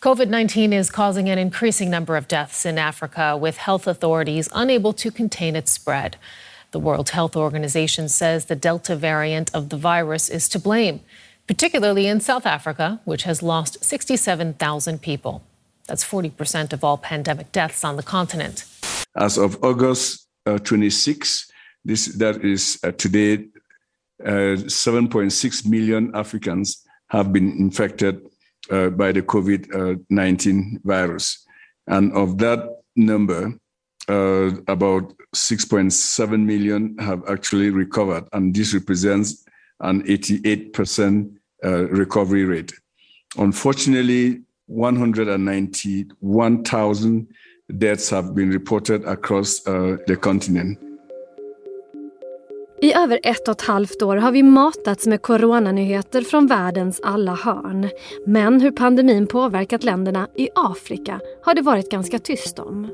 COVID 0.00 0.28
19 0.30 0.72
is 0.72 0.90
causing 0.90 1.28
an 1.28 1.38
increasing 1.38 1.90
number 1.90 2.16
of 2.16 2.26
deaths 2.26 2.64
in 2.64 2.78
Africa, 2.78 3.36
with 3.36 3.58
health 3.58 3.86
authorities 3.86 4.48
unable 4.54 4.94
to 4.94 5.10
contain 5.10 5.54
its 5.54 5.70
spread. 5.72 6.16
The 6.70 6.78
World 6.78 7.10
Health 7.10 7.36
Organization 7.36 8.08
says 8.08 8.46
the 8.46 8.56
Delta 8.56 8.96
variant 8.96 9.54
of 9.54 9.68
the 9.68 9.76
virus 9.76 10.30
is 10.30 10.48
to 10.48 10.58
blame, 10.58 11.00
particularly 11.46 12.06
in 12.06 12.20
South 12.20 12.46
Africa, 12.46 13.02
which 13.04 13.24
has 13.24 13.42
lost 13.42 13.84
67,000 13.84 15.02
people. 15.02 15.42
That's 15.86 16.02
40% 16.02 16.72
of 16.72 16.82
all 16.82 16.96
pandemic 16.96 17.52
deaths 17.52 17.84
on 17.84 17.96
the 17.96 18.02
continent. 18.02 18.64
As 19.14 19.36
of 19.36 19.62
August 19.62 20.26
uh, 20.46 20.56
26, 20.60 21.52
this, 21.84 22.06
that 22.16 22.42
is 22.42 22.80
uh, 22.82 22.92
today, 22.92 23.48
uh, 24.24 24.56
7.6 24.64 25.66
million 25.66 26.10
Africans 26.14 26.86
have 27.08 27.34
been 27.34 27.50
infected 27.58 28.30
uh, 28.70 28.90
by 28.90 29.12
the 29.12 29.22
COVID 29.22 30.04
19 30.10 30.80
virus. 30.84 31.46
And 31.86 32.12
of 32.12 32.36
that 32.38 32.80
number, 32.96 33.54
uh, 34.08 34.50
about 34.66 35.14
6.7 35.34 36.44
million 36.44 36.98
have 36.98 37.22
actually 37.28 37.70
recovered, 37.70 38.24
and 38.32 38.52
this 38.54 38.74
represents 38.74 39.44
an 39.80 40.02
88% 40.02 41.32
uh, 41.64 41.88
recovery 41.88 42.44
rate. 42.44 42.72
Unfortunately, 43.36 44.42
191,000 44.66 47.28
deaths 47.78 48.10
have 48.10 48.34
been 48.34 48.50
reported 48.50 49.04
across 49.04 49.64
uh, 49.66 49.96
the 50.06 50.16
continent. 50.16 50.78
I 52.82 52.94
över 52.94 53.20
ett 53.22 53.48
och 53.48 53.52
ett 53.52 53.62
halvt 53.62 54.02
år 54.02 54.16
har 54.16 54.32
vi 54.32 54.42
matats 54.42 55.06
med 55.06 55.22
coronanyheter 55.22 56.22
från 56.22 56.46
världens 56.46 57.00
alla 57.00 57.34
hörn. 57.34 57.88
Men 58.26 58.60
hur 58.60 58.70
pandemin 58.70 59.26
påverkat 59.26 59.84
länderna 59.84 60.28
i 60.36 60.48
Afrika 60.54 61.20
har 61.44 61.54
det 61.54 61.62
varit 61.62 61.90
ganska 61.90 62.18
tyst 62.18 62.58
om. 62.58 62.88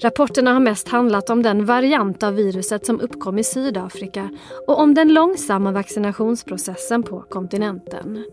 Rapporterna 0.00 0.52
har 0.52 0.60
mest 0.60 0.88
handlat 0.88 1.30
om 1.30 1.42
den 1.42 1.64
variant 1.64 2.22
av 2.22 2.34
viruset 2.34 2.86
som 2.86 3.00
uppkom 3.00 3.38
i 3.38 3.44
Sydafrika 3.44 4.30
och 4.66 4.80
om 4.80 4.94
den 4.94 5.14
långsamma 5.14 5.72
vaccinationsprocessen 5.72 7.02
på 7.02 7.20
kontinenten. 7.20 8.24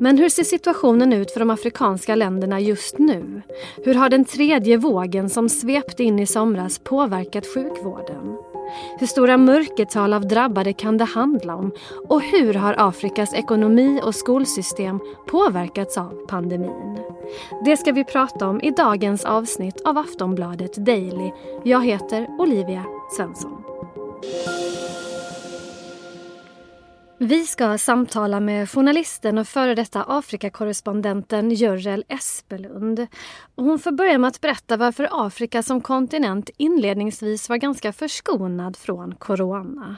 Men 0.00 0.18
hur 0.18 0.28
ser 0.28 0.44
situationen 0.44 1.12
ut 1.12 1.30
för 1.30 1.40
de 1.40 1.50
afrikanska 1.50 2.14
länderna 2.14 2.60
just 2.60 2.98
nu? 2.98 3.42
Hur 3.84 3.94
har 3.94 4.08
den 4.08 4.24
tredje 4.24 4.76
vågen 4.76 5.30
som 5.30 5.48
svepte 5.48 6.02
in 6.02 6.18
i 6.18 6.26
somras 6.26 6.78
påverkat 6.78 7.46
sjukvården? 7.46 8.51
Hur 8.98 9.06
stora 9.06 9.36
mörkertal 9.36 10.12
av 10.12 10.28
drabbade 10.28 10.72
kan 10.72 10.98
det 10.98 11.04
handla 11.04 11.56
om? 11.56 11.70
Och 12.08 12.22
hur 12.22 12.54
har 12.54 12.74
Afrikas 12.78 13.34
ekonomi 13.34 14.00
och 14.04 14.14
skolsystem 14.14 15.00
påverkats 15.26 15.98
av 15.98 16.26
pandemin? 16.28 16.98
Det 17.64 17.76
ska 17.76 17.92
vi 17.92 18.04
prata 18.04 18.48
om 18.48 18.60
i 18.60 18.70
dagens 18.70 19.24
avsnitt 19.24 19.80
av 19.84 19.98
Aftonbladet 19.98 20.74
Daily. 20.74 21.30
Jag 21.64 21.86
heter 21.86 22.26
Olivia 22.38 22.84
Svensson. 23.16 23.62
Vi 27.24 27.46
ska 27.46 27.78
samtala 27.78 28.40
med 28.40 28.70
journalisten 28.70 29.38
och 29.38 29.48
före 29.48 29.74
detta 29.74 30.04
Afrikakorrespondenten 30.08 31.50
Görel 31.50 32.04
Espelund. 32.08 33.06
Hon 33.56 33.78
får 33.78 33.92
börja 33.92 34.18
med 34.18 34.28
att 34.28 34.40
berätta 34.40 34.76
varför 34.76 35.08
Afrika 35.10 35.62
som 35.62 35.80
kontinent 35.80 36.50
inledningsvis 36.56 37.48
var 37.48 37.56
ganska 37.56 37.92
förskonad 37.92 38.76
från 38.76 39.14
corona. 39.14 39.96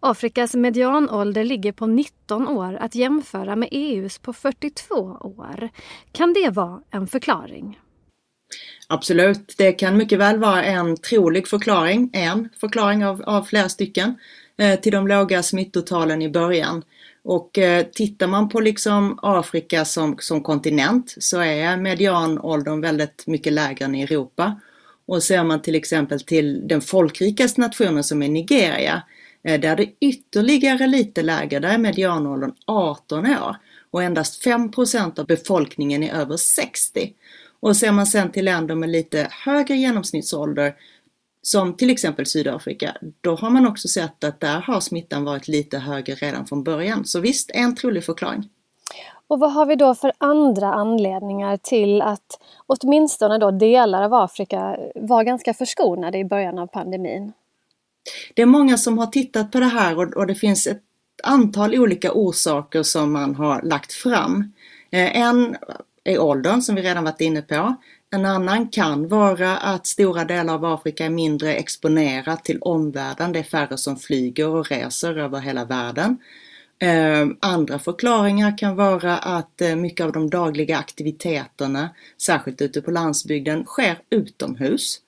Afrikas 0.00 0.54
medianålder 0.54 1.44
ligger 1.44 1.72
på 1.72 1.86
19 1.86 2.48
år 2.48 2.74
att 2.80 2.94
jämföra 2.94 3.56
med 3.56 3.68
EUs 3.72 4.18
på 4.18 4.32
42 4.32 4.94
år. 5.20 5.68
Kan 6.12 6.32
det 6.32 6.50
vara 6.50 6.80
en 6.90 7.06
förklaring? 7.06 7.78
Absolut, 8.88 9.54
det 9.58 9.72
kan 9.72 9.96
mycket 9.96 10.18
väl 10.18 10.38
vara 10.38 10.64
en 10.64 10.96
trolig 10.96 11.48
förklaring, 11.48 12.10
en 12.12 12.48
förklaring 12.60 13.06
av, 13.06 13.22
av 13.22 13.42
flera 13.42 13.68
stycken. 13.68 14.14
Eh, 14.58 14.80
till 14.80 14.92
de 14.92 15.08
låga 15.08 15.42
smittotalen 15.42 16.22
i 16.22 16.28
början. 16.28 16.82
Och 17.24 17.58
eh, 17.58 17.86
tittar 17.86 18.26
man 18.26 18.48
på 18.48 18.60
liksom 18.60 19.18
Afrika 19.22 19.84
som, 19.84 20.16
som 20.20 20.42
kontinent 20.42 21.14
så 21.18 21.40
är 21.40 21.76
medianåldern 21.76 22.80
väldigt 22.80 23.26
mycket 23.26 23.52
lägre 23.52 23.84
än 23.84 23.94
i 23.94 24.02
Europa. 24.02 24.60
Och 25.06 25.22
ser 25.22 25.44
man 25.44 25.62
till 25.62 25.74
exempel 25.74 26.20
till 26.20 26.68
den 26.68 26.80
folkrikaste 26.80 27.60
nationen 27.60 28.04
som 28.04 28.22
är 28.22 28.28
Nigeria, 28.28 29.02
eh, 29.44 29.60
där 29.60 29.68
är 29.68 29.76
det 29.76 29.90
ytterligare 30.00 30.86
lite 30.86 31.22
lägre, 31.22 31.58
där 31.58 31.68
är 31.68 31.78
medianåldern 31.78 32.52
18 32.66 33.26
år 33.26 33.56
och 33.90 34.02
endast 34.02 34.44
5% 34.44 35.18
av 35.18 35.26
befolkningen 35.26 36.02
är 36.02 36.14
över 36.14 36.36
60. 36.36 37.12
Och 37.60 37.76
ser 37.76 37.92
man 37.92 38.06
sen 38.06 38.32
till 38.32 38.44
länder 38.44 38.74
med 38.74 38.90
lite 38.90 39.28
högre 39.30 39.76
genomsnittsålder 39.76 40.74
som 41.46 41.76
till 41.76 41.90
exempel 41.90 42.26
Sydafrika, 42.26 42.96
då 43.20 43.34
har 43.34 43.50
man 43.50 43.66
också 43.66 43.88
sett 43.88 44.24
att 44.24 44.40
där 44.40 44.60
har 44.60 44.80
smittan 44.80 45.24
varit 45.24 45.48
lite 45.48 45.78
högre 45.78 46.14
redan 46.14 46.46
från 46.46 46.64
början. 46.64 47.04
Så 47.04 47.20
visst, 47.20 47.50
en 47.54 47.74
trolig 47.74 48.04
förklaring. 48.04 48.48
Och 49.28 49.38
vad 49.38 49.52
har 49.52 49.66
vi 49.66 49.76
då 49.76 49.94
för 49.94 50.12
andra 50.18 50.74
anledningar 50.74 51.56
till 51.56 52.02
att 52.02 52.40
åtminstone 52.66 53.38
då 53.38 53.50
delar 53.50 54.02
av 54.02 54.14
Afrika 54.14 54.76
var 54.94 55.24
ganska 55.24 55.54
förskonade 55.54 56.18
i 56.18 56.24
början 56.24 56.58
av 56.58 56.66
pandemin? 56.66 57.32
Det 58.34 58.42
är 58.42 58.46
många 58.46 58.78
som 58.78 58.98
har 58.98 59.06
tittat 59.06 59.52
på 59.52 59.60
det 59.60 59.66
här 59.66 59.98
och, 59.98 60.16
och 60.16 60.26
det 60.26 60.34
finns 60.34 60.66
ett 60.66 60.82
antal 61.22 61.74
olika 61.74 62.12
orsaker 62.12 62.82
som 62.82 63.12
man 63.12 63.34
har 63.34 63.62
lagt 63.62 63.92
fram. 63.92 64.52
Eh, 64.90 65.20
en 65.20 65.56
är 66.06 66.18
åldern 66.18 66.62
som 66.62 66.74
vi 66.74 66.82
redan 66.82 67.04
varit 67.04 67.20
inne 67.20 67.42
på. 67.42 67.74
En 68.16 68.24
annan 68.24 68.68
kan 68.68 69.08
vara 69.08 69.56
att 69.56 69.86
stora 69.86 70.24
delar 70.24 70.54
av 70.54 70.64
Afrika 70.64 71.04
är 71.04 71.10
mindre 71.10 71.54
exponerat 71.54 72.44
till 72.44 72.58
omvärlden. 72.60 73.32
Det 73.32 73.38
är 73.38 73.42
färre 73.42 73.76
som 73.78 73.96
flyger 73.96 74.48
och 74.48 74.70
reser 74.70 75.18
över 75.18 75.40
hela 75.40 75.64
världen. 75.64 76.18
Ehm, 76.78 77.36
andra 77.40 77.78
förklaringar 77.78 78.58
kan 78.58 78.76
vara 78.76 79.18
att 79.18 79.60
eh, 79.60 79.76
mycket 79.76 80.06
av 80.06 80.12
de 80.12 80.30
dagliga 80.30 80.78
aktiviteterna, 80.78 81.88
särskilt 82.22 82.62
ute 82.62 82.82
på 82.82 82.90
landsbygden, 82.90 83.64
sker 83.64 83.98
utomhus. 84.10 85.00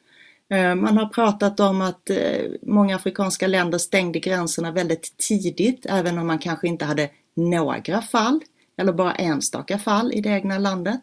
Ehm, 0.51 0.81
man 0.81 0.97
har 0.97 1.07
pratat 1.07 1.61
om 1.61 1.83
att 1.83 2.11
eh, 2.11 2.17
många 2.63 2.97
afrikanska 2.97 3.47
länder 3.47 3.79
stängde 3.79 4.19
gränserna 4.19 4.73
väldigt 4.73 5.17
tidigt, 5.17 5.87
även 5.89 6.19
om 6.19 6.27
man 6.27 6.39
kanske 6.39 6.69
inte 6.69 6.85
hade 6.85 7.11
några 7.35 8.03
fall, 8.03 8.41
eller 8.77 8.93
bara 8.93 9.15
enstaka 9.15 9.79
fall 9.79 10.13
i 10.13 10.21
det 10.21 10.31
egna 10.31 10.59
landet. 10.59 11.01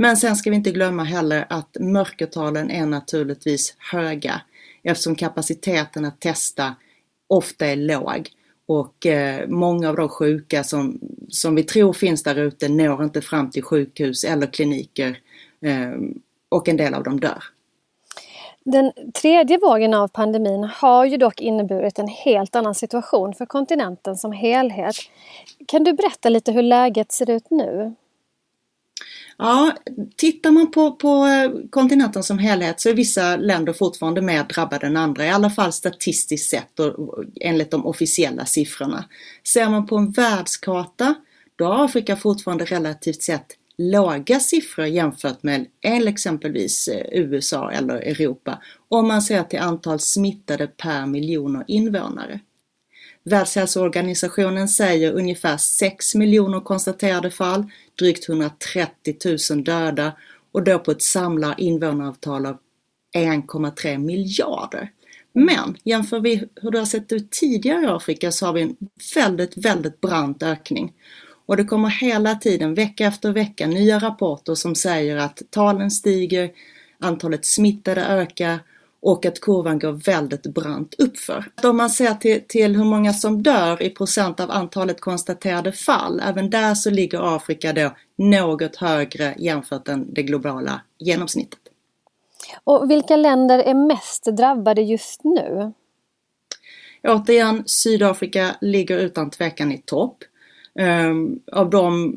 Men 0.00 0.16
sen 0.16 0.36
ska 0.36 0.50
vi 0.50 0.56
inte 0.56 0.70
glömma 0.70 1.04
heller 1.04 1.46
att 1.48 1.76
mörkertalen 1.80 2.70
är 2.70 2.86
naturligtvis 2.86 3.76
höga 3.92 4.40
eftersom 4.82 5.14
kapaciteten 5.14 6.04
att 6.04 6.20
testa 6.20 6.74
ofta 7.26 7.66
är 7.66 7.76
låg. 7.76 8.28
Och 8.66 9.06
eh, 9.06 9.48
många 9.48 9.88
av 9.88 9.96
de 9.96 10.08
sjuka 10.08 10.64
som, 10.64 11.00
som 11.28 11.54
vi 11.54 11.62
tror 11.62 11.92
finns 11.92 12.22
där 12.22 12.36
ute 12.36 12.68
når 12.68 13.04
inte 13.04 13.20
fram 13.20 13.50
till 13.50 13.62
sjukhus 13.62 14.24
eller 14.24 14.46
kliniker 14.46 15.18
eh, 15.60 15.92
och 16.48 16.68
en 16.68 16.76
del 16.76 16.94
av 16.94 17.02
dem 17.02 17.20
dör. 17.20 17.42
Den 18.64 18.92
tredje 19.14 19.58
vågen 19.58 19.94
av 19.94 20.08
pandemin 20.08 20.64
har 20.64 21.04
ju 21.04 21.16
dock 21.16 21.40
inneburit 21.40 21.98
en 21.98 22.08
helt 22.08 22.56
annan 22.56 22.74
situation 22.74 23.34
för 23.34 23.46
kontinenten 23.46 24.16
som 24.16 24.32
helhet. 24.32 24.96
Kan 25.66 25.84
du 25.84 25.92
berätta 25.92 26.28
lite 26.28 26.52
hur 26.52 26.62
läget 26.62 27.12
ser 27.12 27.30
ut 27.30 27.50
nu? 27.50 27.94
Ja, 29.38 29.72
tittar 30.16 30.50
man 30.50 30.70
på, 30.70 30.92
på 30.92 31.26
eh, 31.26 31.68
kontinenten 31.70 32.22
som 32.22 32.38
helhet 32.38 32.80
så 32.80 32.88
är 32.88 32.94
vissa 32.94 33.36
länder 33.36 33.72
fortfarande 33.72 34.22
mer 34.22 34.44
drabbade 34.44 34.86
än 34.86 34.96
andra, 34.96 35.26
i 35.26 35.30
alla 35.30 35.50
fall 35.50 35.72
statistiskt 35.72 36.50
sett 36.50 36.80
och 36.80 37.24
enligt 37.40 37.70
de 37.70 37.86
officiella 37.86 38.46
siffrorna. 38.46 39.04
Ser 39.44 39.68
man 39.68 39.86
på 39.86 39.96
en 39.96 40.10
världskarta, 40.10 41.14
då 41.56 41.64
har 41.64 41.84
Afrika 41.84 42.16
fortfarande 42.16 42.64
relativt 42.64 43.22
sett 43.22 43.46
låga 43.78 44.40
siffror 44.40 44.86
jämfört 44.86 45.42
med 45.42 45.66
exempelvis 45.82 46.88
eh, 46.88 47.06
USA 47.12 47.70
eller 47.70 47.94
Europa 47.94 48.62
om 48.88 49.08
man 49.08 49.22
ser 49.22 49.42
till 49.42 49.58
antal 49.58 50.00
smittade 50.00 50.66
per 50.66 51.06
miljoner 51.06 51.64
invånare. 51.66 52.40
Världshälsoorganisationen 53.24 54.68
säger 54.68 55.12
ungefär 55.12 55.56
6 55.56 56.14
miljoner 56.14 56.60
konstaterade 56.60 57.30
fall, 57.30 57.70
drygt 57.98 58.28
130 58.28 59.16
000 59.50 59.64
döda 59.64 60.12
och 60.52 60.62
då 60.62 60.78
på 60.78 60.90
ett 60.90 61.02
samlat 61.02 61.58
invånarantal 61.58 62.46
av 62.46 62.58
1,3 63.16 63.98
miljarder. 63.98 64.90
Men 65.32 65.76
jämför 65.84 66.20
vi 66.20 66.44
hur 66.62 66.70
det 66.70 66.78
har 66.78 66.86
sett 66.86 67.12
ut 67.12 67.30
tidigare 67.30 67.84
i 67.84 67.86
Afrika 67.86 68.32
så 68.32 68.46
har 68.46 68.52
vi 68.52 68.62
en 68.62 68.76
väldigt, 69.14 69.56
väldigt 69.56 70.00
brant 70.00 70.42
ökning. 70.42 70.92
Och 71.46 71.56
det 71.56 71.64
kommer 71.64 71.88
hela 71.88 72.34
tiden, 72.34 72.74
vecka 72.74 73.06
efter 73.06 73.32
vecka, 73.32 73.66
nya 73.66 73.98
rapporter 73.98 74.54
som 74.54 74.74
säger 74.74 75.16
att 75.16 75.42
talen 75.50 75.90
stiger, 75.90 76.50
antalet 76.98 77.46
smittade 77.46 78.04
ökar 78.04 78.58
och 79.00 79.26
att 79.26 79.40
kurvan 79.40 79.78
går 79.78 79.92
väldigt 79.92 80.42
brant 80.42 80.94
uppför. 80.98 81.44
Om 81.62 81.76
man 81.76 81.90
ser 81.90 82.14
till, 82.14 82.42
till 82.48 82.76
hur 82.76 82.84
många 82.84 83.12
som 83.12 83.42
dör 83.42 83.82
i 83.82 83.90
procent 83.90 84.40
av 84.40 84.50
antalet 84.50 85.00
konstaterade 85.00 85.72
fall, 85.72 86.20
även 86.24 86.50
där 86.50 86.74
så 86.74 86.90
ligger 86.90 87.36
Afrika 87.36 87.72
då 87.72 87.90
något 88.16 88.76
högre 88.76 89.34
jämfört 89.38 89.88
än 89.88 90.14
det 90.14 90.22
globala 90.22 90.80
genomsnittet. 90.98 91.60
Och 92.64 92.90
vilka 92.90 93.16
länder 93.16 93.58
är 93.58 93.74
mest 93.74 94.24
drabbade 94.24 94.82
just 94.82 95.24
nu? 95.24 95.72
Återigen, 97.02 97.62
Sydafrika 97.66 98.56
ligger 98.60 98.98
utan 98.98 99.30
tvekan 99.30 99.72
i 99.72 99.78
topp. 99.78 100.24
Um, 100.80 101.40
av 101.52 101.70
de 101.70 102.16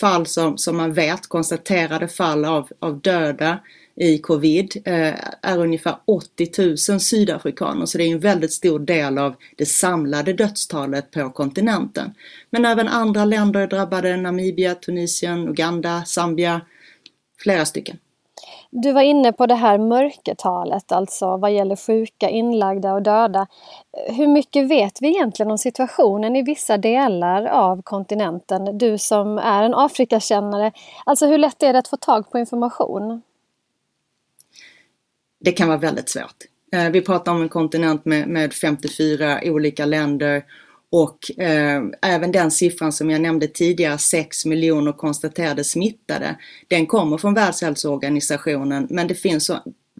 fall 0.00 0.26
som, 0.26 0.58
som 0.58 0.76
man 0.76 0.92
vet, 0.92 1.26
konstaterade 1.26 2.08
fall 2.08 2.44
av, 2.44 2.68
av 2.78 3.00
döda 3.00 3.58
i 3.96 4.18
covid 4.18 4.76
eh, 4.84 5.14
är 5.42 5.58
ungefär 5.58 5.96
80 6.04 6.90
000 6.92 7.00
sydafrikaner, 7.00 7.86
så 7.86 7.98
det 7.98 8.04
är 8.04 8.12
en 8.12 8.20
väldigt 8.20 8.52
stor 8.52 8.78
del 8.78 9.18
av 9.18 9.34
det 9.56 9.66
samlade 9.66 10.32
dödstalet 10.32 11.10
på 11.10 11.30
kontinenten. 11.30 12.14
Men 12.50 12.64
även 12.64 12.88
andra 12.88 13.24
länder 13.24 13.60
är 13.60 13.66
drabbade, 13.66 14.16
Namibia, 14.16 14.74
Tunisien, 14.74 15.48
Uganda, 15.48 16.04
Zambia, 16.04 16.60
flera 17.38 17.64
stycken. 17.64 17.96
Du 18.72 18.92
var 18.92 19.02
inne 19.02 19.32
på 19.32 19.46
det 19.46 19.54
här 19.54 19.78
mörkertalet, 19.78 20.92
alltså 20.92 21.36
vad 21.36 21.52
gäller 21.52 21.76
sjuka, 21.76 22.28
inlagda 22.28 22.92
och 22.92 23.02
döda. 23.02 23.46
Hur 24.08 24.26
mycket 24.26 24.68
vet 24.68 25.02
vi 25.02 25.08
egentligen 25.08 25.50
om 25.50 25.58
situationen 25.58 26.36
i 26.36 26.42
vissa 26.42 26.78
delar 26.78 27.44
av 27.44 27.82
kontinenten? 27.82 28.78
Du 28.78 28.98
som 28.98 29.38
är 29.38 29.62
en 29.62 29.74
Afrikakännare, 29.74 30.72
alltså 31.06 31.26
hur 31.26 31.38
lätt 31.38 31.62
är 31.62 31.72
det 31.72 31.78
att 31.78 31.88
få 31.88 31.96
tag 31.96 32.30
på 32.30 32.38
information? 32.38 33.22
Det 35.40 35.52
kan 35.52 35.68
vara 35.68 35.78
väldigt 35.78 36.08
svårt. 36.08 36.36
Eh, 36.72 36.90
vi 36.90 37.00
pratar 37.00 37.32
om 37.32 37.42
en 37.42 37.48
kontinent 37.48 38.04
med, 38.04 38.28
med 38.28 38.52
54 38.52 39.40
olika 39.42 39.86
länder 39.86 40.44
och 40.90 41.40
eh, 41.40 41.82
även 42.02 42.32
den 42.32 42.50
siffran 42.50 42.92
som 42.92 43.10
jag 43.10 43.20
nämnde 43.20 43.48
tidigare, 43.48 43.98
6 43.98 44.44
miljoner 44.46 44.92
konstaterade 44.92 45.64
smittade, 45.64 46.36
den 46.68 46.86
kommer 46.86 47.18
från 47.18 47.34
Världshälsoorganisationen 47.34 48.86
men 48.90 49.08
det 49.08 49.14
finns 49.14 49.50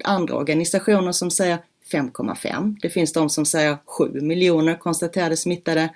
andra 0.04 0.34
organisationer 0.34 1.12
som 1.12 1.30
säger 1.30 1.58
5,5. 1.92 2.76
Det 2.82 2.90
finns 2.90 3.12
de 3.12 3.30
som 3.30 3.46
säger 3.46 3.78
7 3.86 4.20
miljoner 4.20 4.78
konstaterade 4.78 5.36
smittade. 5.36 5.94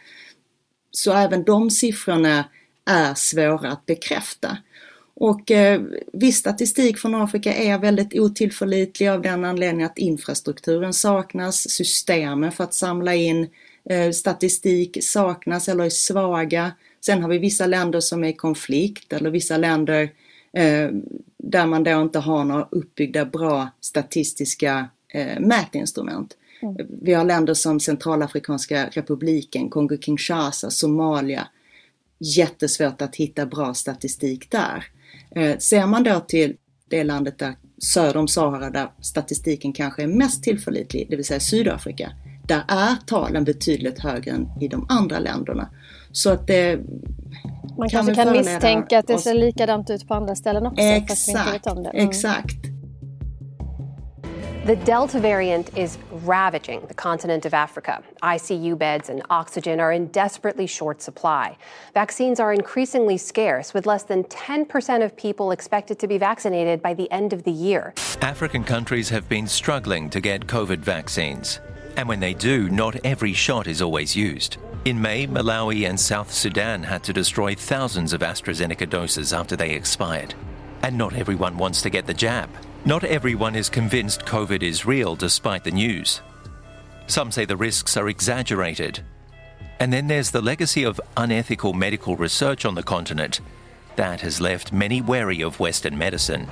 Så 0.91 1.13
även 1.13 1.45
de 1.45 1.71
siffrorna 1.71 2.45
är 2.91 3.15
svåra 3.15 3.71
att 3.71 3.87
bekräfta. 3.87 4.59
Och 5.17 5.51
eh, 5.51 5.83
viss 6.13 6.37
statistik 6.37 6.99
från 6.99 7.15
Afrika 7.15 7.55
är 7.55 7.79
väldigt 7.79 8.19
otillförlitlig 8.19 9.09
av 9.09 9.23
den 9.23 9.45
anledningen 9.45 9.91
att 9.91 9.99
infrastrukturen 9.99 10.93
saknas, 10.93 11.71
systemen 11.71 12.53
för 12.53 12.65
att 12.65 12.75
samla 12.75 13.15
in 13.15 13.49
Eh, 13.91 14.11
statistik 14.11 14.99
saknas 15.01 15.69
eller 15.69 15.85
är 15.85 15.91
svaga. 15.91 16.73
Sen 17.07 17.23
har 17.23 17.29
vi 17.29 17.39
vissa 17.39 17.67
länder 17.67 18.01
som 18.01 18.25
är 18.25 18.29
i 18.29 18.33
konflikt 18.33 19.13
eller 19.13 19.31
vissa 19.31 19.57
länder 19.57 20.03
eh, 20.53 20.89
där 21.39 21.67
man 21.67 21.85
då 21.85 22.03
inte 22.03 22.19
har 22.19 22.45
några 22.45 22.69
uppbyggda 22.71 23.25
bra 23.25 23.69
statistiska 23.81 24.89
eh, 25.09 25.41
mätinstrument. 25.41 26.37
Mm. 26.63 26.77
Vi 27.03 27.13
har 27.13 27.25
länder 27.25 27.55
som 27.55 27.81
Centralafrikanska 27.81 28.89
republiken, 28.93 29.71
Kongo-Kinshasa, 29.71 30.71
Somalia. 30.71 31.49
Jättesvårt 32.19 33.03
att 33.03 33.17
hitta 33.17 33.47
bra 33.47 33.75
statistik 33.75 34.51
där. 34.51 34.85
Ser 35.59 35.87
man 35.87 36.03
då 36.03 36.21
till 36.21 36.57
det 36.89 37.05
landet 37.05 37.39
där 37.39 37.55
söder 37.79 38.17
om 38.17 38.29
Sahara 38.29 38.71
där 38.71 38.89
statistiken 39.01 39.73
kanske 39.73 40.03
är 40.03 40.07
mest 40.07 40.45
tillförlitlig, 40.45 41.07
det 41.11 41.17
vill 41.17 41.25
säga 41.25 41.41
Sydafrika, 41.41 42.13
där 42.49 42.63
är 42.69 42.97
talen 43.07 43.45
betydligt 43.45 43.99
högre 43.99 44.31
än 44.31 44.49
i 44.61 44.69
de 44.69 44.87
andra 44.89 45.19
länderna. 45.19 45.69
Så 46.13 46.31
att 46.31 46.47
det 46.47 46.81
Man 47.79 47.89
kan 47.89 48.07
kanske 48.07 48.25
kan 48.25 48.33
misstänka 48.33 48.99
att 48.99 49.07
det 49.07 49.19
ser 49.19 49.35
likadant 49.35 49.91
ut 49.91 50.09
på 50.09 50.15
andra 50.15 50.35
ställen 50.35 50.67
också 50.67 50.83
exakt, 50.83 51.11
fast 51.11 51.29
vi 51.29 51.33
inte 51.33 51.53
vet 51.53 51.67
om 51.67 51.83
det. 51.83 51.91
Mm. 51.91 52.09
Exakt. 52.09 52.74
The 54.65 54.77
Delta 54.77 55.21
variant 55.21 55.77
is 55.77 55.99
ravaging 56.11 56.87
the 56.87 56.95
continent 56.95 57.45
of 57.45 57.53
Africa. 57.53 58.03
ICU 58.23 58.79
beds 58.79 59.11
and 59.11 59.23
oxygen 59.29 59.79
are 59.79 59.93
in 59.93 60.07
desperately 60.07 60.67
short 60.67 61.03
supply. 61.03 61.59
Vaccines 61.93 62.41
are 62.41 62.51
increasingly 62.51 63.19
scarce, 63.19 63.75
with 63.75 63.85
less 63.85 64.05
than 64.05 64.25
10% 64.25 65.05
of 65.05 65.15
people 65.19 65.51
expected 65.51 65.99
to 65.99 66.09
be 66.09 66.17
vaccinated 66.17 66.81
by 66.81 66.95
the 66.95 67.13
end 67.13 67.35
of 67.35 67.43
the 67.43 67.51
year. 67.51 67.93
African 68.23 68.65
countries 68.65 69.11
have 69.11 69.29
been 69.29 69.47
struggling 69.47 70.09
to 70.09 70.19
get 70.19 70.47
COVID 70.47 70.79
vaccines. 70.79 71.61
And 71.99 72.09
when 72.09 72.21
they 72.21 72.33
do, 72.33 72.71
not 72.71 72.97
every 73.05 73.35
shot 73.35 73.67
is 73.67 73.83
always 73.83 74.17
used. 74.17 74.57
In 74.87 74.99
May, 74.99 75.27
Malawi 75.27 75.87
and 75.87 76.01
South 76.01 76.33
Sudan 76.33 76.83
had 76.83 77.05
to 77.05 77.13
destroy 77.13 77.55
thousands 77.55 78.15
of 78.15 78.23
AstraZeneca 78.23 78.89
doses 78.89 79.35
after 79.35 79.57
they 79.57 79.73
expired. 79.73 80.35
And 80.83 80.97
not 80.97 81.13
everyone 81.13 81.59
wants 81.59 81.83
to 81.83 81.91
get 81.91 82.07
the 82.07 82.15
jab. 82.15 82.49
Not 82.87 83.03
everyone 83.03 83.57
is 83.57 83.71
convinced 83.71 84.27
COVID 84.27 84.63
is 84.63 84.85
real 84.85 85.17
despite 85.17 85.65
the 85.65 85.71
news. 85.71 86.21
Some 87.07 87.33
say 87.33 87.47
the 87.47 87.57
risks 87.57 87.97
are 87.97 88.11
exaggerated. 88.11 89.01
And 89.81 89.91
then 89.91 90.07
there's 90.07 90.31
the 90.31 90.43
legacy 90.43 90.87
of 90.87 91.01
unethical 91.17 91.73
medical 91.73 92.15
research 92.17 92.67
on 92.67 92.75
the 92.75 92.83
continent 92.83 93.41
that 93.97 94.21
has 94.21 94.39
left 94.39 94.73
many 94.73 95.01
wary 95.01 95.45
of 95.45 95.61
Western 95.61 95.97
medicine. 95.99 96.47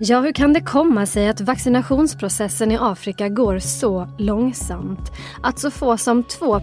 Ja, 0.00 0.20
hur 0.20 0.32
kan 0.32 0.52
det 0.52 0.60
komma 0.60 1.06
sig 1.06 1.28
att 1.28 1.40
vaccinationsprocessen 1.40 2.72
i 2.72 2.78
Afrika 2.80 3.28
går 3.28 3.58
så 3.58 4.08
långsamt? 4.18 5.12
Att 5.42 5.58
så 5.58 5.70
få 5.70 5.96
som 5.96 6.22
2 6.22 6.60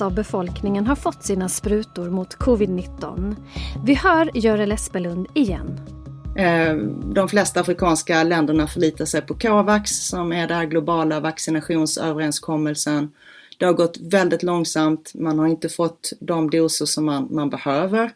av 0.00 0.14
befolkningen 0.14 0.86
har 0.86 0.96
fått 0.96 1.24
sina 1.24 1.48
sprutor 1.48 2.10
mot 2.10 2.36
covid-19. 2.36 3.36
Vi 3.84 3.94
hör 3.94 4.30
Görel 4.34 4.72
Espelund 4.72 5.26
igen. 5.34 5.97
Eh, 6.38 6.76
de 7.14 7.28
flesta 7.28 7.60
afrikanska 7.60 8.22
länderna 8.22 8.66
förlitar 8.66 9.04
sig 9.04 9.20
på 9.22 9.34
Covax 9.34 9.90
som 9.90 10.32
är 10.32 10.48
den 10.48 10.68
globala 10.68 11.20
vaccinationsöverenskommelsen. 11.20 13.12
Det 13.58 13.64
har 13.64 13.72
gått 13.72 13.98
väldigt 14.00 14.42
långsamt, 14.42 15.12
man 15.14 15.38
har 15.38 15.46
inte 15.46 15.68
fått 15.68 16.12
de 16.20 16.50
doser 16.50 16.86
som 16.86 17.04
man, 17.04 17.28
man 17.30 17.50
behöver 17.50 18.10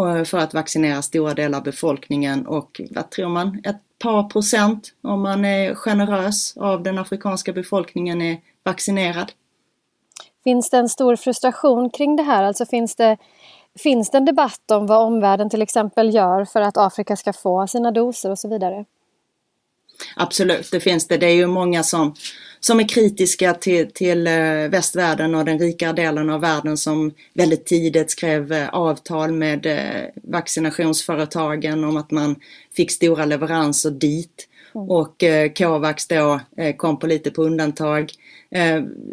eh, 0.00 0.24
för 0.24 0.38
att 0.38 0.54
vaccinera 0.54 1.02
stora 1.02 1.34
delar 1.34 1.58
av 1.58 1.64
befolkningen 1.64 2.46
och 2.46 2.80
vad 2.90 3.10
tror 3.10 3.28
man, 3.28 3.60
ett 3.64 3.80
par 3.98 4.22
procent 4.22 4.92
om 5.02 5.20
man 5.20 5.44
är 5.44 5.74
generös 5.74 6.56
av 6.56 6.82
den 6.82 6.98
afrikanska 6.98 7.52
befolkningen 7.52 8.22
är 8.22 8.38
vaccinerad. 8.62 9.32
Finns 10.44 10.70
det 10.70 10.76
en 10.76 10.88
stor 10.88 11.16
frustration 11.16 11.90
kring 11.90 12.16
det 12.16 12.22
här? 12.22 12.42
Alltså 12.42 12.66
finns 12.66 12.96
det, 12.96 13.16
finns 13.78 14.10
det 14.10 14.18
en 14.18 14.24
debatt 14.24 14.70
om 14.70 14.86
vad 14.86 15.06
omvärlden 15.06 15.50
till 15.50 15.62
exempel 15.62 16.14
gör 16.14 16.44
för 16.44 16.60
att 16.60 16.76
Afrika 16.76 17.16
ska 17.16 17.32
få 17.32 17.66
sina 17.66 17.90
doser 17.90 18.30
och 18.30 18.38
så 18.38 18.48
vidare? 18.48 18.84
Absolut, 20.16 20.70
det 20.70 20.80
finns 20.80 21.06
det. 21.06 21.16
Det 21.16 21.26
är 21.26 21.34
ju 21.34 21.46
många 21.46 21.82
som, 21.82 22.14
som 22.60 22.80
är 22.80 22.88
kritiska 22.88 23.54
till, 23.54 23.92
till 23.92 24.26
eh, 24.26 24.32
västvärlden 24.70 25.34
och 25.34 25.44
den 25.44 25.58
rika 25.58 25.92
delen 25.92 26.30
av 26.30 26.40
världen 26.40 26.76
som 26.76 27.12
väldigt 27.34 27.66
tidigt 27.66 28.10
skrev 28.10 28.52
eh, 28.52 28.68
avtal 28.68 29.32
med 29.32 29.66
eh, 29.66 30.10
vaccinationsföretagen 30.22 31.84
om 31.84 31.96
att 31.96 32.10
man 32.10 32.36
fick 32.76 32.90
stora 32.90 33.24
leveranser 33.24 33.90
dit. 33.90 34.48
Mm. 34.74 34.90
Och 34.90 35.24
Covax 35.58 36.06
då 36.06 36.40
kom 36.76 36.98
på 36.98 37.06
lite 37.06 37.30
på 37.30 37.42
undantag. 37.42 38.12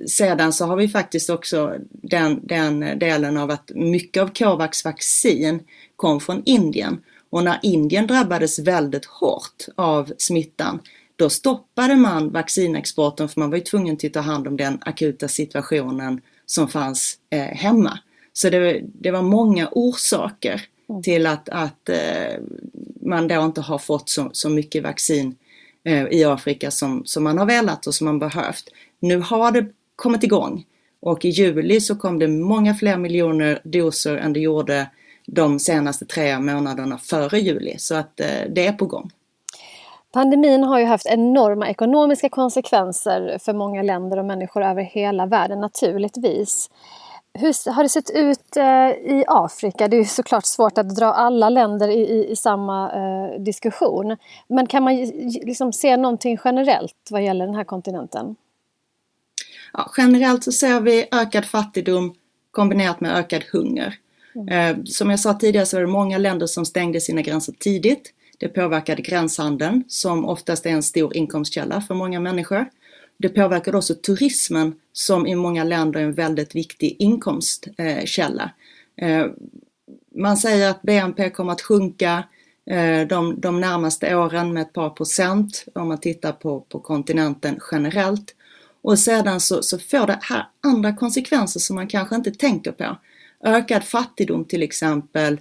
Sedan 0.07 0.53
så 0.53 0.65
har 0.65 0.75
vi 0.75 0.87
faktiskt 0.87 1.29
också 1.29 1.73
den, 1.89 2.39
den 2.43 2.99
delen 2.99 3.37
av 3.37 3.51
att 3.51 3.71
mycket 3.75 4.23
av 4.23 4.27
Covax 4.27 4.85
vaccin 4.85 5.59
kom 5.95 6.19
från 6.19 6.41
Indien. 6.45 7.01
Och 7.29 7.43
när 7.43 7.59
Indien 7.63 8.07
drabbades 8.07 8.59
väldigt 8.59 9.05
hårt 9.05 9.67
av 9.75 10.13
smittan, 10.17 10.79
då 11.15 11.29
stoppade 11.29 11.95
man 11.95 12.29
vaccinexporten 12.29 13.29
för 13.29 13.39
man 13.39 13.49
var 13.49 13.57
ju 13.57 13.63
tvungen 13.63 13.97
att 14.03 14.13
ta 14.13 14.19
hand 14.19 14.47
om 14.47 14.57
den 14.57 14.77
akuta 14.81 15.27
situationen 15.27 16.21
som 16.45 16.67
fanns 16.67 17.17
eh, 17.29 17.39
hemma. 17.39 17.99
Så 18.33 18.49
det, 18.49 18.81
det, 18.83 19.11
var 19.11 19.21
många 19.21 19.69
orsaker 19.71 20.61
mm. 20.89 21.03
till 21.03 21.27
att, 21.27 21.49
att 21.49 21.89
eh, 21.89 22.39
man 23.01 23.27
då 23.27 23.45
inte 23.45 23.61
har 23.61 23.77
fått 23.77 24.09
så, 24.09 24.29
så 24.33 24.49
mycket 24.49 24.83
vaccin 24.83 25.27
eh, 25.27 25.44
Eh, 25.87 26.07
i 26.11 26.23
Afrika 26.23 26.71
som, 26.71 27.05
som 27.05 27.23
man 27.23 27.37
har 27.37 27.45
velat 27.45 27.87
och 27.87 27.95
som 27.95 28.05
man 28.05 28.19
behövt. 28.19 28.63
Nu 28.99 29.17
har 29.19 29.51
det 29.51 29.65
kommit 29.95 30.23
igång 30.23 30.65
och 31.01 31.25
i 31.25 31.29
juli 31.29 31.81
så 31.81 31.95
kom 31.95 32.19
det 32.19 32.27
många 32.27 32.73
fler 32.73 32.97
miljoner 32.97 33.61
doser 33.63 34.15
än 34.15 34.33
det 34.33 34.39
gjorde 34.39 34.89
de 35.27 35.59
senaste 35.59 36.05
tre 36.05 36.39
månaderna 36.39 36.97
före 36.97 37.39
juli. 37.39 37.75
Så 37.77 37.95
att 37.95 38.19
eh, 38.19 38.27
det 38.49 38.67
är 38.67 38.73
på 38.73 38.85
gång. 38.85 39.11
Pandemin 40.13 40.63
har 40.63 40.79
ju 40.79 40.85
haft 40.85 41.05
enorma 41.05 41.69
ekonomiska 41.69 42.29
konsekvenser 42.29 43.37
för 43.41 43.53
många 43.53 43.81
länder 43.81 44.17
och 44.17 44.25
människor 44.25 44.63
över 44.63 44.81
hela 44.81 45.25
världen 45.25 45.59
naturligtvis. 45.59 46.69
Hur 47.37 47.71
har 47.71 47.83
det 47.83 47.89
sett 47.89 48.09
ut 48.09 48.57
eh, 48.57 48.89
i 48.89 49.23
Afrika? 49.27 49.87
Det 49.87 49.95
är 49.95 49.99
ju 49.99 50.05
såklart 50.05 50.45
svårt 50.45 50.77
att 50.77 50.95
dra 50.95 51.05
alla 51.05 51.49
länder 51.49 51.87
i, 51.87 51.99
i, 51.99 52.31
i 52.31 52.35
samma 52.35 52.91
eh, 52.91 53.41
diskussion. 53.41 54.17
Men 54.47 54.67
kan 54.67 54.83
man 54.83 54.95
liksom 55.43 55.73
se 55.73 55.97
någonting 55.97 56.37
generellt 56.45 57.07
vad 57.11 57.23
gäller 57.23 57.45
den 57.45 57.55
här 57.55 57.63
kontinenten? 57.63 58.35
Ja, 59.73 59.91
generellt 59.97 60.43
så 60.43 60.51
ser 60.51 60.79
vi 60.79 61.07
ökad 61.11 61.45
fattigdom 61.45 62.15
kombinerat 62.51 63.01
med 63.01 63.15
ökad 63.15 63.43
hunger. 63.51 63.95
Mm. 64.35 64.47
Eh, 64.47 64.83
som 64.85 65.09
jag 65.09 65.19
sa 65.19 65.33
tidigare 65.33 65.65
så 65.65 65.77
är 65.77 65.81
det 65.81 65.87
många 65.87 66.17
länder 66.17 66.47
som 66.47 66.65
stängde 66.65 67.01
sina 67.01 67.21
gränser 67.21 67.53
tidigt. 67.59 68.13
Det 68.37 68.47
påverkade 68.47 69.01
gränshandeln 69.01 69.83
som 69.87 70.25
oftast 70.25 70.65
är 70.65 70.69
en 70.69 70.83
stor 70.83 71.17
inkomstkälla 71.17 71.81
för 71.81 71.93
många 71.93 72.19
människor. 72.19 72.65
Det 73.17 73.29
påverkar 73.29 73.75
också 73.75 73.95
turismen 73.95 74.75
som 74.93 75.27
i 75.27 75.35
många 75.35 75.63
länder 75.63 75.99
är 75.99 76.03
en 76.03 76.13
väldigt 76.13 76.55
viktig 76.55 76.95
inkomstkälla. 76.99 78.51
Eh, 78.97 79.25
man 80.15 80.37
säger 80.37 80.69
att 80.69 80.81
BNP 80.81 81.29
kommer 81.29 81.51
att 81.51 81.61
sjunka 81.61 82.23
eh, 82.65 83.07
de, 83.07 83.41
de 83.41 83.61
närmaste 83.61 84.15
åren 84.15 84.53
med 84.53 84.61
ett 84.61 84.73
par 84.73 84.89
procent 84.89 85.65
om 85.75 85.87
man 85.87 85.99
tittar 85.99 86.31
på, 86.31 86.61
på 86.61 86.79
kontinenten 86.79 87.59
generellt. 87.71 88.35
Och 88.81 88.99
sedan 88.99 89.39
så, 89.39 89.63
så 89.63 89.79
får 89.79 90.07
det 90.07 90.19
här 90.21 90.47
andra 90.61 90.95
konsekvenser 90.95 91.59
som 91.59 91.75
man 91.75 91.87
kanske 91.87 92.15
inte 92.15 92.31
tänker 92.31 92.71
på. 92.71 92.97
Ökad 93.43 93.83
fattigdom 93.83 94.45
till 94.45 94.63
exempel. 94.63 95.39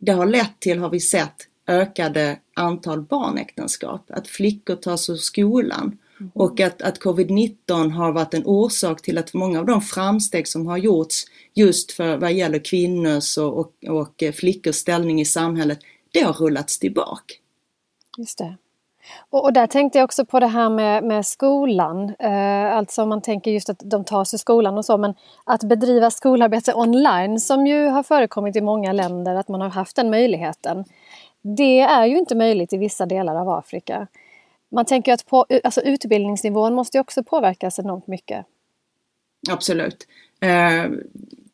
Det 0.00 0.12
har 0.12 0.26
lett 0.26 0.60
till, 0.60 0.78
har 0.78 0.90
vi 0.90 1.00
sett, 1.00 1.48
ökade 1.66 2.38
antal 2.54 3.02
barnäktenskap. 3.02 4.10
Att 4.10 4.28
flickor 4.28 4.76
tas 4.76 5.10
ur 5.10 5.16
skolan. 5.16 5.98
Mm. 6.20 6.32
Och 6.34 6.60
att, 6.60 6.82
att 6.82 6.98
covid-19 6.98 7.90
har 7.90 8.12
varit 8.12 8.34
en 8.34 8.46
orsak 8.46 9.02
till 9.02 9.18
att 9.18 9.34
många 9.34 9.58
av 9.58 9.66
de 9.66 9.80
framsteg 9.80 10.48
som 10.48 10.66
har 10.66 10.76
gjorts 10.76 11.24
just 11.54 11.92
för 11.92 12.16
vad 12.16 12.32
gäller 12.32 12.64
kvinnors 12.64 13.38
och, 13.38 13.58
och, 13.58 13.72
och 13.88 14.22
flickors 14.34 14.76
ställning 14.76 15.20
i 15.20 15.24
samhället, 15.24 15.78
det 16.12 16.20
har 16.20 16.32
rullats 16.32 16.78
tillbaka. 16.78 17.34
Just 18.18 18.38
det. 18.38 18.56
Och, 19.30 19.44
och, 19.44 19.52
där 19.52 19.66
tänkte 19.66 19.98
jag 19.98 20.04
också 20.04 20.24
på 20.24 20.40
det 20.40 20.46
här 20.46 20.70
med, 20.70 21.04
med 21.04 21.26
skolan. 21.26 22.14
Eh, 22.18 22.76
alltså 22.76 23.02
om 23.02 23.08
man 23.08 23.22
tänker 23.22 23.50
just 23.50 23.68
att 23.68 23.80
de 23.84 24.04
tar 24.04 24.24
sig 24.24 24.38
skolan 24.38 24.78
och 24.78 24.84
så, 24.84 24.98
men 24.98 25.14
att 25.44 25.62
bedriva 25.64 26.10
skolarbete 26.10 26.74
online 26.74 27.40
som 27.40 27.66
ju 27.66 27.86
har 27.86 28.02
förekommit 28.02 28.56
i 28.56 28.60
många 28.60 28.92
länder, 28.92 29.34
att 29.34 29.48
man 29.48 29.60
har 29.60 29.68
haft 29.68 29.96
den 29.96 30.10
möjligheten. 30.10 30.84
Det 31.42 31.80
är 31.80 32.06
ju 32.06 32.18
inte 32.18 32.34
möjligt 32.34 32.72
i 32.72 32.76
vissa 32.76 33.06
delar 33.06 33.36
av 33.36 33.48
Afrika. 33.48 34.06
Man 34.74 34.84
tänker 34.84 35.12
att 35.12 35.26
på, 35.26 35.46
alltså 35.64 35.80
utbildningsnivån 35.80 36.74
måste 36.74 36.96
ju 36.96 37.00
också 37.00 37.22
påverkas 37.22 37.78
enormt 37.78 38.06
mycket. 38.06 38.46
Absolut. 39.50 40.06
Eh, 40.40 40.90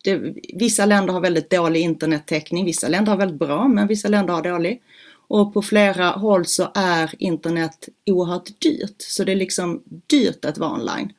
det, 0.04 0.34
vissa 0.54 0.86
länder 0.86 1.12
har 1.12 1.20
väldigt 1.20 1.50
dålig 1.50 1.80
internettäckning, 1.80 2.64
vissa 2.64 2.88
länder 2.88 3.12
har 3.12 3.18
väldigt 3.18 3.38
bra, 3.38 3.68
men 3.68 3.86
vissa 3.86 4.08
länder 4.08 4.34
har 4.34 4.42
dålig. 4.42 4.82
Och 5.28 5.54
på 5.54 5.62
flera 5.62 6.10
håll 6.10 6.46
så 6.46 6.68
är 6.74 7.14
internet 7.18 7.88
oerhört 8.06 8.60
dyrt, 8.60 8.96
så 8.98 9.24
det 9.24 9.32
är 9.32 9.36
liksom 9.36 9.82
dyrt 10.06 10.44
att 10.44 10.58
vara 10.58 10.72
online. 10.72 11.12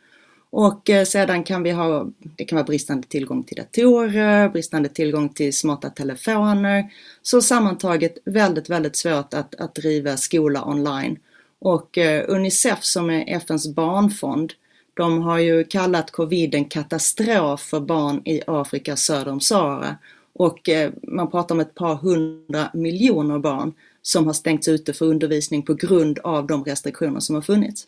Och 0.50 0.89
eh, 0.89 1.05
sedan 1.05 1.43
kan 1.43 1.63
vi 1.63 1.72
ha, 1.72 2.08
det 2.20 2.46
kan 2.46 2.55
vara 2.55 2.65
bristande 2.65 3.08
tillgång 3.08 3.43
till 3.43 3.58
datorer, 3.58 4.50
bristande 4.50 4.89
tillgång 4.89 5.29
till 5.29 5.53
smarta 5.53 5.89
telefoner. 5.89 6.91
Så 7.22 7.41
sammantaget 7.41 8.17
väldigt, 8.25 8.70
väldigt 8.70 8.96
svårt 8.96 9.34
att, 9.34 9.55
att 9.55 9.75
driva 9.75 10.17
skola 10.17 10.65
online. 10.65 11.20
Och 11.62 11.98
eh, 11.98 12.25
Unicef 12.27 12.84
som 12.84 13.10
är 13.10 13.36
FNs 13.36 13.75
barnfond, 13.75 14.53
de 14.94 15.22
har 15.22 15.39
ju 15.39 15.63
kallat 15.63 16.12
covid 16.12 16.56
en 16.56 16.65
katastrof 16.65 17.62
för 17.62 17.80
barn 17.80 18.22
i 18.25 18.41
Afrika 18.48 18.96
söder 18.96 19.32
om 19.32 19.39
Sahara. 19.39 19.98
Och 20.34 20.70
eh, 20.70 20.91
man 21.03 21.32
pratar 21.32 21.56
om 21.56 21.62
ett 21.62 21.75
par 21.75 21.96
hundra 21.96 22.70
miljoner 22.74 23.39
barn 23.39 23.74
som 24.01 24.25
har 24.25 24.34
stängts 24.34 24.68
ute 24.68 24.94
för 24.94 25.06
undervisning 25.06 25.62
på 25.62 25.74
grund 25.74 26.20
av 26.20 26.48
de 26.48 26.63
restriktioner 26.63 27.20
som 27.20 27.36
har 27.36 27.41
funnits. 27.41 27.88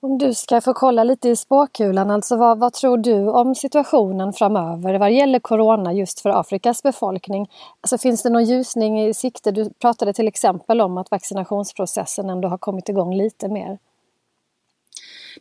Om 0.00 0.18
du 0.18 0.34
ska 0.34 0.60
få 0.60 0.74
kolla 0.74 1.04
lite 1.04 1.28
i 1.28 1.36
spåkulan, 1.36 2.10
alltså 2.10 2.36
vad, 2.36 2.58
vad, 2.58 2.72
tror 2.72 2.98
du 2.98 3.28
om 3.28 3.54
situationen 3.54 4.32
framöver 4.32 4.98
vad 4.98 5.12
gäller 5.12 5.38
Corona 5.38 5.92
just 5.92 6.20
för 6.20 6.30
Afrikas 6.40 6.82
befolkning? 6.82 7.46
Alltså 7.80 7.98
finns 7.98 8.22
det 8.22 8.30
någon 8.30 8.44
ljusning 8.44 9.00
i 9.00 9.14
sikte? 9.14 9.50
Du 9.50 9.70
pratade 9.70 10.12
till 10.12 10.28
exempel 10.28 10.80
om 10.80 10.98
att 10.98 11.10
vaccinationsprocessen 11.10 12.30
ändå 12.30 12.48
har 12.48 12.58
kommit 12.58 12.88
igång 12.88 13.16
lite 13.16 13.48
mer. 13.48 13.78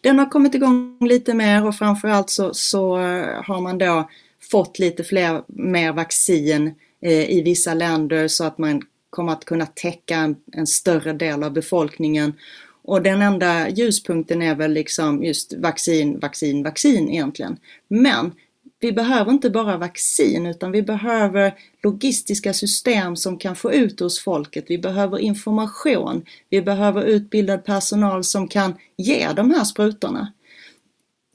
Den 0.02 0.20
har 0.20 0.26
kommit 0.26 0.56
igång 0.56 0.98
lite 1.02 1.34
mer 1.34 1.68
och 1.68 1.76
framförallt 1.76 2.30
så, 2.30 2.54
så 2.54 2.98
eh, 2.98 3.44
har 3.44 3.62
man 3.62 3.78
då 3.78 4.10
fått 4.52 4.80
lite 4.80 5.04
fler, 5.04 5.44
mer 5.48 5.94
vaccin 5.94 6.76
eh, 7.02 7.32
i 7.32 7.42
vissa 7.42 7.74
länder 7.74 8.28
så 8.28 8.44
att 8.44 8.58
man 8.58 8.82
kommer 9.10 9.34
att 9.34 9.46
kunna 9.46 9.66
täcka 9.66 10.16
en, 10.16 10.36
en 10.54 10.68
större 10.68 11.14
del 11.14 11.44
av 11.44 11.52
befolkningen 11.52 12.34
och 12.88 13.02
den 13.02 13.22
enda 13.22 13.70
ljuspunkten 13.70 14.42
är 14.42 14.56
väl 14.56 14.74
liksom 14.74 15.24
just 15.24 15.54
vaccin, 15.54 16.20
vaccin, 16.20 16.64
vaccin 16.64 17.10
egentligen. 17.10 17.58
Men 17.88 18.32
vi 18.80 18.92
behöver 18.92 19.32
inte 19.32 19.50
bara 19.50 19.78
vaccin 19.78 20.46
utan 20.46 20.72
vi 20.72 20.82
behöver 20.82 21.54
logistiska 21.84 22.54
system 22.54 23.16
som 23.16 23.38
kan 23.38 23.56
få 23.56 23.74
ut 23.74 24.00
hos 24.00 24.24
folket. 24.24 24.66
Vi 24.68 24.78
behöver 24.78 25.20
information. 25.20 26.26
Vi 26.50 26.62
behöver 26.62 27.04
utbildad 27.04 27.66
personal 27.66 28.24
som 28.24 28.48
kan 28.48 28.74
ge 28.98 29.32
de 29.36 29.52
här 29.52 29.64
sprutorna. 29.64 30.34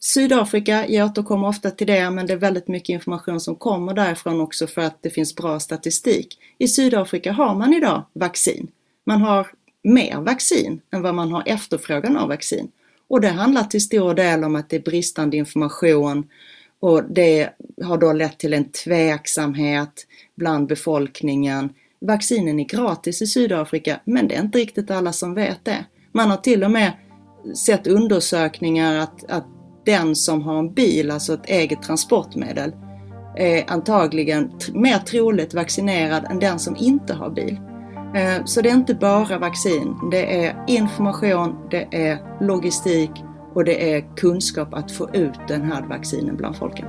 Sydafrika, 0.00 0.88
jag 0.88 1.10
återkommer 1.10 1.48
ofta 1.48 1.70
till 1.70 1.86
det, 1.86 2.10
men 2.10 2.26
det 2.26 2.32
är 2.32 2.36
väldigt 2.36 2.68
mycket 2.68 2.88
information 2.88 3.40
som 3.40 3.56
kommer 3.56 3.94
därifrån 3.94 4.40
också 4.40 4.66
för 4.66 4.82
att 4.82 5.02
det 5.02 5.10
finns 5.10 5.36
bra 5.36 5.60
statistik. 5.60 6.38
I 6.58 6.68
Sydafrika 6.68 7.32
har 7.32 7.54
man 7.54 7.74
idag 7.74 8.04
vaccin. 8.12 8.70
Man 9.06 9.22
har 9.22 9.46
mer 9.82 10.16
vaccin 10.16 10.80
än 10.92 11.02
vad 11.02 11.14
man 11.14 11.32
har 11.32 11.42
efterfrågan 11.46 12.16
av 12.16 12.28
vaccin. 12.28 12.68
Och 13.08 13.20
det 13.20 13.28
handlar 13.28 13.64
till 13.64 13.80
stor 13.80 14.14
del 14.14 14.44
om 14.44 14.56
att 14.56 14.70
det 14.70 14.76
är 14.76 14.80
bristande 14.80 15.36
information 15.36 16.28
och 16.80 17.04
det 17.04 17.48
har 17.84 17.98
då 17.98 18.12
lett 18.12 18.38
till 18.38 18.54
en 18.54 18.70
tveksamhet 18.70 20.06
bland 20.36 20.68
befolkningen. 20.68 21.72
Vaccinen 22.00 22.60
är 22.60 22.64
gratis 22.64 23.22
i 23.22 23.26
Sydafrika, 23.26 24.00
men 24.04 24.28
det 24.28 24.34
är 24.34 24.42
inte 24.42 24.58
riktigt 24.58 24.90
alla 24.90 25.12
som 25.12 25.34
vet 25.34 25.64
det. 25.64 25.84
Man 26.12 26.30
har 26.30 26.36
till 26.36 26.64
och 26.64 26.70
med 26.70 26.92
sett 27.56 27.86
undersökningar 27.86 28.98
att, 28.98 29.30
att 29.30 29.46
den 29.84 30.16
som 30.16 30.42
har 30.42 30.58
en 30.58 30.74
bil, 30.74 31.10
alltså 31.10 31.34
ett 31.34 31.46
eget 31.46 31.82
transportmedel, 31.82 32.72
är 33.36 33.70
antagligen 33.70 34.50
mer 34.74 34.98
troligt 34.98 35.54
vaccinerad 35.54 36.24
än 36.30 36.38
den 36.38 36.58
som 36.58 36.76
inte 36.76 37.14
har 37.14 37.30
bil. 37.30 37.58
Eh, 38.14 38.44
så 38.44 38.60
det 38.60 38.68
är 38.68 38.74
inte 38.74 38.94
bara 38.94 39.38
vaccin, 39.38 39.96
det 40.10 40.44
är 40.44 40.64
information, 40.66 41.56
det 41.70 42.10
är 42.10 42.18
logistik 42.40 43.10
och 43.54 43.64
det 43.64 43.94
är 43.94 44.16
kunskap 44.16 44.74
att 44.74 44.92
få 44.92 45.10
ut 45.12 45.40
den 45.48 45.62
här 45.62 45.82
vaccinen 45.82 46.36
bland 46.36 46.56
folken. 46.56 46.86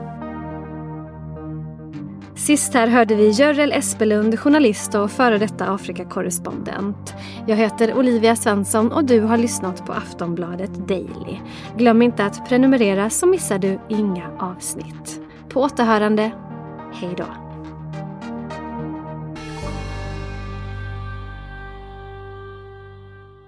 Sist 2.36 2.74
här 2.74 2.88
hörde 2.88 3.16
vi 3.16 3.30
Görel 3.30 3.72
Espelund, 3.72 4.40
journalist 4.40 4.96
och 4.96 5.12
före 5.12 5.38
detta 5.38 5.74
Afrikakorrespondent. 5.74 7.14
Jag 7.48 7.56
heter 7.56 7.98
Olivia 7.98 8.36
Svensson 8.36 8.92
och 8.92 9.06
du 9.06 9.22
har 9.22 9.38
lyssnat 9.38 9.86
på 9.86 9.94
Aftonbladet 9.94 10.88
Daily. 10.88 11.40
Glöm 11.78 12.02
inte 12.02 12.26
att 12.26 12.50
prenumerera 12.50 13.10
så 13.10 13.28
missar 13.28 13.58
du 13.58 13.80
inga 13.90 14.32
avsnitt. 14.40 15.22
På 15.50 15.62
återhörande, 15.62 16.32
hej 16.94 17.14
då! 17.18 17.43